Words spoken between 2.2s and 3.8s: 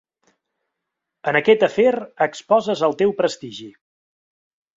exposes el teu prestigi.